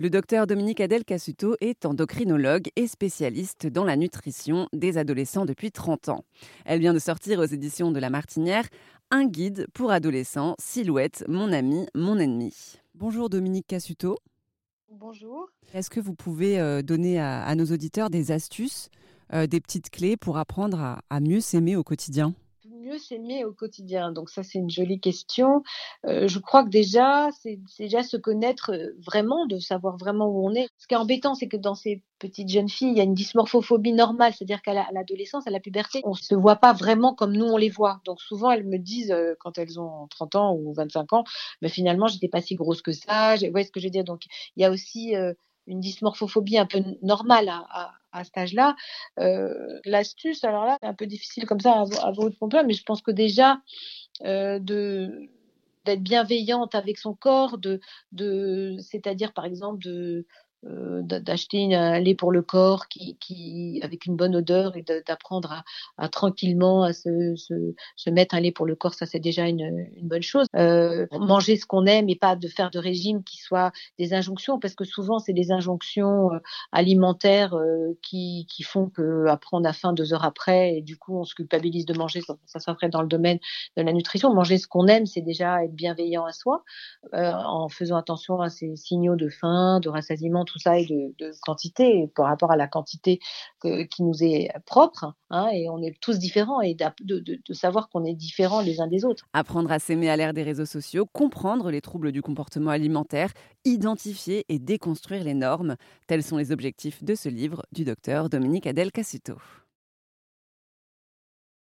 Le 0.00 0.08
docteur 0.08 0.46
Dominique 0.46 0.80
Adel 0.80 1.04
Cassuto 1.04 1.56
est 1.60 1.84
endocrinologue 1.84 2.70
et 2.74 2.86
spécialiste 2.86 3.66
dans 3.66 3.84
la 3.84 3.96
nutrition 3.96 4.66
des 4.72 4.96
adolescents 4.96 5.44
depuis 5.44 5.70
30 5.70 6.08
ans. 6.08 6.24
Elle 6.64 6.80
vient 6.80 6.94
de 6.94 6.98
sortir 6.98 7.38
aux 7.38 7.44
éditions 7.44 7.90
de 7.92 8.00
La 8.00 8.08
Martinière 8.08 8.66
un 9.10 9.26
guide 9.26 9.66
pour 9.74 9.90
adolescents, 9.90 10.54
Silhouette, 10.58 11.22
mon 11.28 11.52
ami, 11.52 11.86
mon 11.94 12.18
ennemi. 12.18 12.78
Bonjour 12.94 13.28
Dominique 13.28 13.66
Cassuto. 13.66 14.16
Bonjour. 14.90 15.50
Est-ce 15.74 15.90
que 15.90 16.00
vous 16.00 16.14
pouvez 16.14 16.58
euh, 16.58 16.80
donner 16.80 17.20
à, 17.20 17.54
nos 17.54 17.66
auditeurs 17.66 18.08
des 18.08 18.32
astuces, 18.32 18.88
euh, 19.34 19.46
des 19.46 19.60
petites 19.60 19.90
clés 19.90 20.16
pour 20.16 20.38
apprendre 20.38 21.02
à 21.10 21.20
mieux 21.20 21.40
s'aimer 21.40 21.76
au 21.76 21.84
quotidien? 21.84 22.34
S'aimer 22.98 23.44
au 23.44 23.52
quotidien 23.52 24.12
Donc 24.12 24.30
ça, 24.30 24.42
c'est 24.42 24.58
une 24.58 24.70
jolie 24.70 25.00
question. 25.00 25.62
Euh, 26.06 26.28
je 26.28 26.38
crois 26.38 26.64
que 26.64 26.68
déjà, 26.68 27.28
c'est 27.32 27.58
déjà 27.78 28.02
se 28.02 28.16
connaître 28.16 28.72
euh, 28.72 28.96
vraiment, 29.04 29.46
de 29.46 29.58
savoir 29.58 29.96
vraiment 29.96 30.26
où 30.26 30.46
on 30.46 30.54
est. 30.54 30.68
Ce 30.78 30.86
qui 30.86 30.94
est 30.94 30.98
embêtant, 30.98 31.34
c'est 31.34 31.48
que 31.48 31.56
dans 31.56 31.74
ces 31.74 32.02
petites 32.18 32.48
jeunes 32.48 32.68
filles, 32.68 32.90
il 32.90 32.96
y 32.98 33.00
a 33.00 33.04
une 33.04 33.14
dysmorphophobie 33.14 33.92
normale, 33.92 34.32
c'est-à-dire 34.34 34.62
qu'à 34.62 34.74
l'adolescence, 34.92 35.46
à 35.46 35.50
la 35.50 35.60
puberté, 35.60 36.02
on 36.04 36.14
se 36.14 36.34
voit 36.34 36.56
pas 36.56 36.72
vraiment 36.72 37.14
comme 37.14 37.32
nous 37.32 37.46
on 37.46 37.56
les 37.56 37.70
voit. 37.70 38.00
Donc 38.04 38.20
souvent, 38.20 38.50
elles 38.50 38.66
me 38.66 38.78
disent 38.78 39.12
euh, 39.12 39.34
quand 39.40 39.58
elles 39.58 39.80
ont 39.80 40.06
30 40.08 40.36
ans 40.36 40.54
ou 40.54 40.72
25 40.74 41.12
ans, 41.12 41.24
mais 41.62 41.68
finalement, 41.68 42.06
j'étais 42.08 42.28
pas 42.28 42.40
si 42.40 42.54
grosse 42.54 42.82
que 42.82 42.92
ça. 42.92 43.36
Vous 43.36 43.50
voyez 43.50 43.66
ce 43.66 43.72
que 43.72 43.80
je 43.80 43.86
veux 43.86 43.90
dire 43.90 44.04
Donc 44.04 44.24
il 44.56 44.62
y 44.62 44.64
a 44.64 44.70
aussi 44.70 45.14
une 45.66 45.80
dysmorphophobie 45.80 46.58
un 46.58 46.66
peu 46.66 46.82
normale 47.02 47.48
à, 47.48 47.92
à, 48.12 48.24
cet 48.24 48.36
âge-là. 48.38 48.76
Euh, 49.18 49.80
L'astuce, 49.84 50.44
alors 50.44 50.64
là, 50.64 50.76
c'est 50.80 50.88
un 50.88 50.94
peu 50.94 51.06
difficile 51.06 51.46
comme 51.46 51.60
ça 51.60 51.72
à, 51.72 52.06
à 52.06 52.10
votre 52.12 52.36
mais 52.64 52.74
je 52.74 52.82
pense 52.82 53.02
que 53.02 53.10
déjà, 53.10 53.60
euh, 54.24 54.58
d'être 55.84 56.02
bienveillante 56.02 56.74
avec 56.74 56.98
son 56.98 57.14
corps, 57.14 57.58
c'est-à-dire 58.82 59.32
par 59.32 59.44
exemple 59.44 59.82
de 59.82 60.26
euh, 60.66 61.00
d'acheter 61.02 61.74
un 61.74 61.98
lait 62.00 62.14
pour 62.14 62.32
le 62.32 62.42
corps 62.42 62.88
qui, 62.88 63.16
qui 63.18 63.80
avec 63.82 64.04
une 64.04 64.14
bonne 64.14 64.36
odeur 64.36 64.76
et 64.76 64.84
d'apprendre 65.06 65.52
à, 65.52 65.64
à, 65.96 66.10
tranquillement 66.10 66.82
à 66.82 66.92
se, 66.92 67.34
se, 67.36 67.54
se, 67.96 68.10
mettre 68.10 68.34
un 68.34 68.40
lait 68.40 68.52
pour 68.52 68.66
le 68.66 68.76
corps, 68.76 68.92
ça 68.92 69.06
c'est 69.06 69.20
déjà 69.20 69.48
une, 69.48 69.60
une, 69.96 70.06
bonne 70.06 70.22
chose. 70.22 70.46
Euh, 70.56 71.06
manger 71.12 71.56
ce 71.56 71.64
qu'on 71.64 71.86
aime 71.86 72.10
et 72.10 72.16
pas 72.16 72.36
de 72.36 72.46
faire 72.46 72.70
de 72.70 72.78
régime 72.78 73.24
qui 73.24 73.38
soit 73.38 73.72
des 73.98 74.12
injonctions, 74.12 74.58
parce 74.58 74.74
que 74.74 74.84
souvent 74.84 75.18
c'est 75.18 75.32
des 75.32 75.50
injonctions 75.50 76.30
euh, 76.34 76.38
alimentaires 76.72 77.54
euh, 77.54 77.96
qui, 78.02 78.46
qui 78.50 78.62
font 78.62 78.90
que 78.90 79.26
après 79.28 79.56
on 79.56 79.64
a 79.64 79.72
faim 79.72 79.94
deux 79.94 80.12
heures 80.12 80.24
après 80.24 80.76
et 80.76 80.82
du 80.82 80.98
coup 80.98 81.18
on 81.18 81.24
se 81.24 81.34
culpabilise 81.34 81.86
de 81.86 81.96
manger. 81.96 82.20
Ça, 82.20 82.36
ça 82.44 82.60
s'entrait 82.60 82.90
dans 82.90 83.00
le 83.02 83.08
domaine 83.08 83.38
de 83.78 83.82
la 83.82 83.94
nutrition. 83.94 84.34
Manger 84.34 84.58
ce 84.58 84.68
qu'on 84.68 84.88
aime, 84.88 85.06
c'est 85.06 85.22
déjà 85.22 85.64
être 85.64 85.74
bienveillant 85.74 86.26
à 86.26 86.32
soi, 86.32 86.64
en 87.14 87.70
faisant 87.70 87.96
attention 87.96 88.42
à 88.42 88.50
ces 88.50 88.76
signaux 88.76 89.16
de 89.16 89.30
faim, 89.30 89.80
de 89.80 89.88
rassasiement 89.88 90.44
tout 90.50 90.58
ça 90.58 90.78
et 90.78 90.86
de, 90.86 91.30
quantité 91.42 92.08
par 92.14 92.26
rapport 92.26 92.50
à 92.50 92.56
la 92.56 92.66
quantité 92.66 93.20
qui 93.62 94.02
nous 94.02 94.22
est 94.22 94.50
propre. 94.66 95.14
Hein, 95.30 95.48
et 95.52 95.68
on 95.68 95.80
est 95.82 95.96
tous 96.00 96.18
différents 96.18 96.60
et 96.60 96.74
de, 96.74 97.18
de 97.18 97.54
savoir 97.54 97.88
qu'on 97.88 98.04
est 98.04 98.14
différents 98.14 98.60
les 98.60 98.80
uns 98.80 98.88
des 98.88 99.04
autres. 99.04 99.26
Apprendre 99.32 99.70
à 99.70 99.78
s'aimer 99.78 100.10
à 100.10 100.16
l'ère 100.16 100.34
des 100.34 100.42
réseaux 100.42 100.66
sociaux, 100.66 101.06
comprendre 101.06 101.70
les 101.70 101.80
troubles 101.80 102.12
du 102.12 102.22
comportement 102.22 102.70
alimentaire, 102.70 103.32
identifier 103.64 104.44
et 104.48 104.58
déconstruire 104.58 105.24
les 105.24 105.34
normes. 105.34 105.76
Tels 106.06 106.22
sont 106.22 106.36
les 106.36 106.52
objectifs 106.52 107.02
de 107.04 107.14
ce 107.14 107.28
livre 107.28 107.62
du 107.72 107.84
docteur 107.84 108.28
Dominique 108.28 108.66
Adel 108.66 108.92
Cassuto. 108.92 109.36